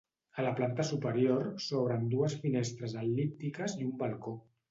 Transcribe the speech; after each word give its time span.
A 0.35 0.43
la 0.43 0.51
planta 0.59 0.85
superior 0.87 1.43
s'obren 1.65 2.09
dues 2.15 2.37
finestres 2.45 2.97
el·líptiques 3.05 3.79
i 3.83 3.87
un 3.91 3.95
balcó. 4.03 4.35